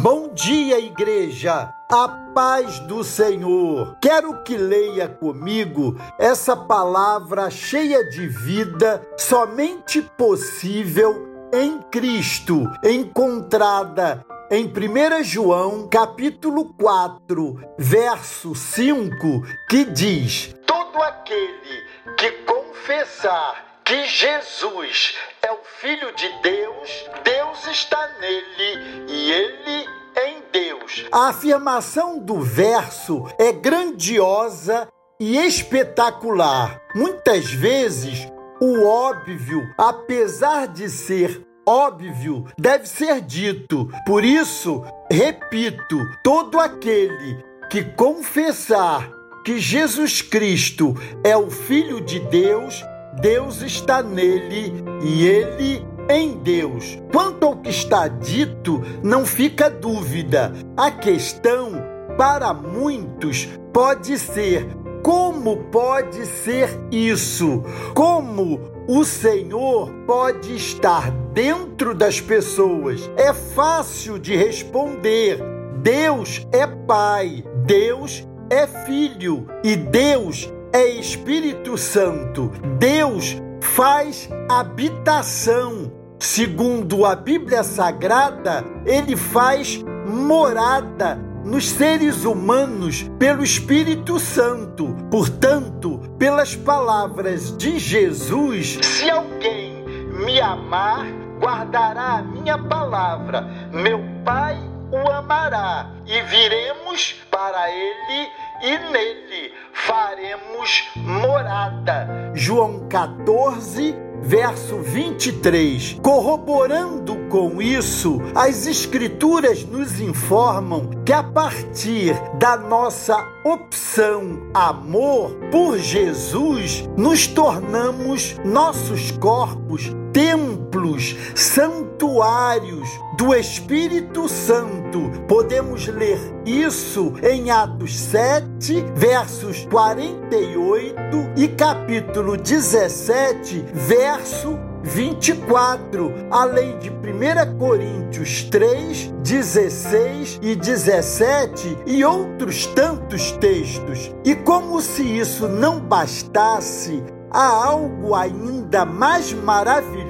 Bom 0.00 0.30
dia, 0.34 0.78
igreja! 0.80 1.72
A 1.88 2.08
paz 2.34 2.80
do 2.80 3.04
Senhor. 3.04 3.96
Quero 4.00 4.42
que 4.42 4.56
leia 4.56 5.08
comigo 5.08 5.96
essa 6.18 6.56
palavra 6.56 7.48
cheia 7.48 8.04
de 8.10 8.26
vida, 8.26 9.06
somente 9.16 10.02
possível 10.02 11.48
em 11.52 11.80
Cristo, 11.92 12.68
encontrada 12.82 14.24
em 14.50 14.66
1 14.66 15.22
João, 15.22 15.88
capítulo 15.88 16.74
4, 16.74 17.60
verso 17.78 18.54
5, 18.54 19.42
que 19.70 19.84
diz: 19.84 20.54
Todo 20.66 21.00
aquele 21.02 21.84
que 22.18 22.32
confessar 22.44 23.80
que 23.84 24.06
Jesus 24.06 25.14
é 25.44 25.52
o 25.52 25.58
Filho 25.78 26.10
de 26.14 26.28
Deus, 26.42 27.04
Deus 27.22 27.66
está 27.66 28.08
nele 28.18 29.04
e 29.08 29.30
ele 29.30 29.88
em 30.16 30.42
Deus. 30.50 31.04
A 31.12 31.28
afirmação 31.28 32.18
do 32.18 32.40
verso 32.40 33.26
é 33.38 33.52
grandiosa 33.52 34.88
e 35.20 35.36
espetacular. 35.36 36.80
Muitas 36.94 37.52
vezes, 37.52 38.26
o 38.58 38.86
óbvio, 38.86 39.62
apesar 39.76 40.66
de 40.68 40.88
ser 40.88 41.46
óbvio, 41.66 42.46
deve 42.58 42.86
ser 42.86 43.20
dito. 43.20 43.90
Por 44.06 44.24
isso, 44.24 44.82
repito: 45.10 46.00
todo 46.22 46.58
aquele 46.58 47.44
que 47.70 47.84
confessar 47.84 49.10
que 49.44 49.58
Jesus 49.58 50.22
Cristo 50.22 50.94
é 51.22 51.36
o 51.36 51.50
Filho 51.50 52.00
de 52.00 52.18
Deus, 52.18 52.82
Deus 53.20 53.62
está 53.62 54.02
nele 54.02 54.72
e 55.02 55.26
ele 55.26 55.86
em 56.08 56.36
Deus. 56.38 56.98
Quanto 57.12 57.46
ao 57.46 57.56
que 57.56 57.70
está 57.70 58.08
dito, 58.08 58.82
não 59.02 59.24
fica 59.24 59.70
dúvida. 59.70 60.52
A 60.76 60.90
questão, 60.90 61.72
para 62.16 62.52
muitos, 62.52 63.48
pode 63.72 64.18
ser: 64.18 64.66
como 65.02 65.56
pode 65.70 66.26
ser 66.26 66.68
isso? 66.90 67.62
Como 67.94 68.60
o 68.88 69.04
Senhor 69.04 69.90
pode 70.06 70.54
estar 70.54 71.10
dentro 71.32 71.94
das 71.94 72.20
pessoas? 72.20 73.10
É 73.16 73.32
fácil 73.32 74.18
de 74.18 74.36
responder. 74.36 75.38
Deus 75.82 76.46
é 76.52 76.66
Pai, 76.66 77.44
Deus 77.66 78.26
é 78.48 78.66
Filho 78.66 79.46
e 79.62 79.76
Deus 79.76 80.50
é 80.74 80.88
Espírito 80.88 81.78
Santo. 81.78 82.50
Deus 82.78 83.40
faz 83.60 84.28
habitação. 84.50 85.92
Segundo 86.18 87.06
a 87.06 87.14
Bíblia 87.14 87.62
Sagrada, 87.62 88.64
ele 88.84 89.16
faz 89.16 89.80
morada 90.04 91.14
nos 91.44 91.68
seres 91.68 92.24
humanos 92.24 93.08
pelo 93.20 93.44
Espírito 93.44 94.18
Santo. 94.18 94.96
Portanto, 95.12 96.00
pelas 96.18 96.56
palavras 96.56 97.56
de 97.56 97.78
Jesus, 97.78 98.78
se 98.82 99.08
alguém 99.08 99.84
me 100.24 100.40
amar, 100.40 101.06
guardará 101.38 102.18
a 102.18 102.22
minha 102.22 102.58
palavra. 102.58 103.42
Meu 103.72 104.00
Pai 104.24 104.58
o 104.90 105.10
amará 105.10 105.90
e 106.06 106.20
viremos 106.22 107.14
para 107.30 107.70
ele 107.70 108.28
e 108.64 108.78
nele 108.78 109.52
faremos 109.74 110.90
morada. 110.96 112.32
João 112.34 112.88
14, 112.88 113.94
verso 114.22 114.78
23. 114.78 115.98
Corroborando 116.02 117.14
com 117.28 117.60
isso, 117.60 118.18
as 118.34 118.66
Escrituras 118.66 119.64
nos 119.64 120.00
informam 120.00 120.88
que 121.04 121.12
a 121.12 121.22
partir 121.22 122.14
da 122.38 122.56
nossa 122.56 123.14
opção 123.44 124.50
amor 124.54 125.34
por 125.50 125.78
Jesus, 125.78 126.88
nos 126.96 127.26
tornamos 127.26 128.38
nossos 128.42 129.10
corpos 129.10 129.94
templos, 130.14 131.16
santuários 131.34 132.88
do 133.18 133.34
Espírito 133.34 134.28
Santo. 134.28 135.10
Podemos 135.26 135.88
ler 135.88 136.20
isso 136.46 137.12
em 137.20 137.50
Atos 137.50 137.98
7, 137.98 138.84
versos 138.94 139.66
48 139.66 141.04
e 141.36 141.48
capítulo 141.48 142.36
17, 142.36 143.64
verso 143.74 144.56
24, 144.84 146.12
além 146.30 146.78
de 146.78 146.90
1 146.90 147.58
Coríntios 147.58 148.44
3, 148.44 149.12
16 149.20 150.38
e 150.40 150.54
17 150.54 151.78
e 151.86 152.04
outros 152.04 152.66
tantos 152.66 153.32
textos. 153.32 154.14
E 154.24 154.36
como 154.36 154.80
se 154.80 155.02
isso 155.02 155.48
não 155.48 155.80
bastasse, 155.80 157.02
há 157.34 157.66
algo 157.66 158.14
ainda 158.14 158.84
mais 158.84 159.32
maravilhoso 159.32 160.03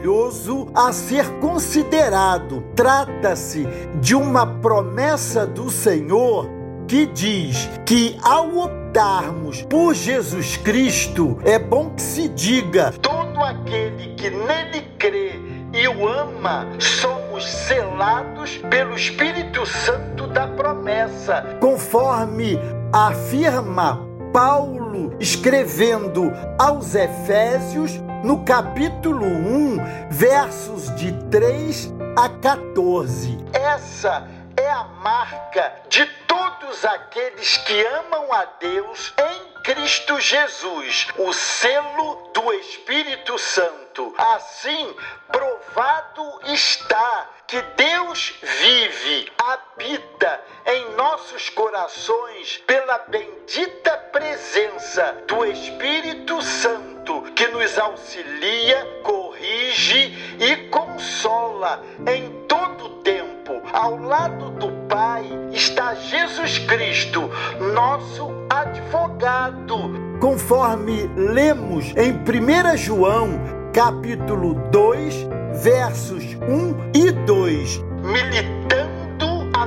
a 0.75 0.93
ser 0.93 1.27
considerado. 1.41 2.63
Trata-se 2.75 3.67
de 4.01 4.15
uma 4.15 4.47
promessa 4.47 5.47
do 5.47 5.71
Senhor 5.71 6.47
que 6.87 7.07
diz 7.07 7.71
que 7.87 8.17
ao 8.23 8.55
optarmos 8.59 9.63
por 9.63 9.95
Jesus 9.95 10.59
Cristo, 10.59 11.39
é 11.45 11.59
bom 11.59 11.91
que 11.91 12.03
se 12.03 12.29
diga: 12.29 12.93
todo 13.01 13.41
aquele 13.41 14.15
que 14.15 14.29
nele 14.29 14.83
crê 14.99 15.41
e 15.73 15.89
o 15.89 16.07
ama, 16.07 16.69
somos 16.79 17.51
selados 17.51 18.59
pelo 18.71 18.95
Espírito 18.95 19.65
Santo 19.65 20.27
da 20.27 20.47
promessa, 20.47 21.57
conforme 21.61 22.59
afirma 22.93 24.07
Paulo 24.33 25.15
escrevendo 25.19 26.33
aos 26.59 26.95
Efésios, 26.95 28.01
no 28.25 28.43
capítulo 28.43 29.27
1, 29.27 30.09
versos 30.11 30.95
de 30.97 31.13
3 31.31 31.93
a 32.17 32.27
14. 32.41 33.37
Essa 33.53 34.27
é 34.57 34.71
a 34.71 34.85
marca 34.85 35.71
de 35.91 36.07
todos 36.27 36.87
aqueles 36.87 37.59
que 37.59 37.87
amam 37.87 38.33
a 38.33 38.47
Deus 38.59 39.13
em 39.19 39.63
Cristo 39.63 40.19
Jesus, 40.19 41.09
o 41.19 41.35
selo 41.35 42.31
do 42.33 42.51
Espírito 42.55 43.39
Santo. 43.39 44.15
Assim, 44.17 44.97
provado 45.31 46.41
está 46.47 47.29
que 47.47 47.61
Deus 47.77 48.33
vive, 48.41 49.31
habita 49.37 50.41
em 50.65 50.95
nossos 50.95 51.51
corações 51.51 52.57
pela 52.67 53.01
bendita 53.01 53.99
presença 54.11 55.15
do 55.29 55.45
Espírito 55.45 56.41
Santo 56.41 56.94
que 57.05 57.49
nos 57.49 57.79
auxilia, 57.79 58.87
corrige 59.03 60.17
e 60.41 60.57
consola 60.69 61.83
em 62.07 62.31
todo 62.49 63.01
tempo. 63.03 63.61
Ao 63.73 63.97
lado 63.97 64.51
do 64.53 64.71
Pai 64.89 65.25
está 65.53 65.95
Jesus 65.95 66.59
Cristo, 66.61 67.31
nosso 67.75 68.31
advogado. 68.49 70.19
Conforme 70.19 71.07
lemos 71.17 71.93
em 71.97 72.13
1 72.13 72.77
João, 72.79 73.39
capítulo 73.73 74.55
2, 74.71 75.15
versos 75.63 76.25
1 76.25 76.91
e 76.95 77.13
2, 77.13 77.79
militando 78.03 78.64
a 78.64 78.64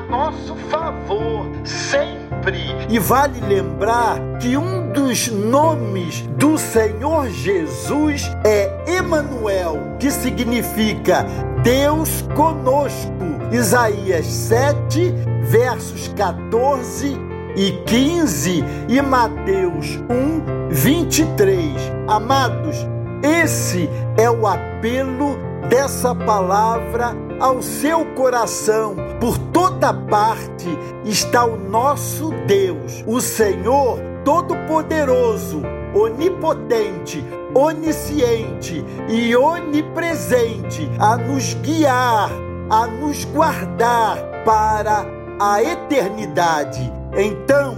nosso 0.09 0.55
favor 0.69 1.45
sempre. 1.63 2.57
E 2.89 2.99
vale 2.99 3.39
lembrar 3.41 4.19
que 4.39 4.57
um 4.57 4.91
dos 4.91 5.27
nomes 5.27 6.21
do 6.37 6.57
Senhor 6.57 7.29
Jesus 7.29 8.31
é 8.45 8.97
Emanuel, 8.97 9.95
que 9.99 10.09
significa 10.09 11.25
Deus 11.63 12.23
conosco. 12.35 13.37
Isaías 13.51 14.25
7, 14.25 15.13
versos 15.49 16.09
14 16.09 17.17
e 17.55 17.71
15 17.85 18.63
e 18.87 19.01
Mateus 19.01 19.97
1, 20.09 20.69
23. 20.69 21.73
Amados, 22.07 22.75
esse 23.23 23.89
é 24.17 24.29
o 24.29 24.45
apelo 24.45 25.37
dessa 25.69 26.13
palavra 26.13 27.26
ao 27.39 27.61
seu 27.61 28.05
coração. 28.13 28.95
Por 29.19 29.37
toda 29.37 29.93
parte 29.93 30.67
está 31.05 31.45
o 31.45 31.57
nosso 31.57 32.31
Deus, 32.45 33.03
o 33.07 33.19
Senhor 33.21 33.99
Todo-Poderoso, 34.23 35.61
Onipotente, 35.93 37.23
Onisciente 37.55 38.83
e 39.07 39.35
Onipresente, 39.35 40.89
a 40.99 41.17
nos 41.17 41.53
guiar, 41.55 42.29
a 42.69 42.87
nos 42.87 43.25
guardar 43.25 44.17
para 44.43 45.05
a 45.39 45.63
eternidade. 45.63 46.91
Então, 47.15 47.75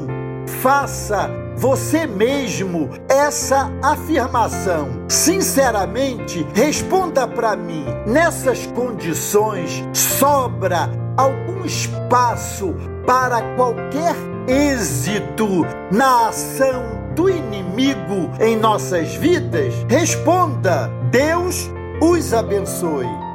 faça 0.62 1.30
você 1.60 2.08
mesmo 2.08 2.90
essa 3.10 3.70
afirmação. 3.84 4.88
Sinceramente, 5.10 6.48
responda 6.54 7.28
para 7.28 7.56
mim: 7.56 7.86
nessas 8.08 8.66
condições 8.68 9.84
sobra 9.94 10.90
algum 11.18 11.66
espaço 11.66 12.74
para 13.06 13.42
qualquer 13.56 14.16
êxito 14.48 15.66
na 15.92 16.30
ação 16.30 16.82
do 17.14 17.30
inimigo 17.30 18.32
em 18.40 18.56
nossas 18.56 19.14
vidas? 19.16 19.74
Responda: 19.90 20.90
Deus 21.12 21.70
os 22.02 22.34
abençoe. 22.34 23.29